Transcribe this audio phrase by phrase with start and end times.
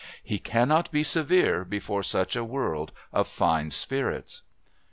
[0.23, 4.41] He cannot be severe before such a world of fine spirits.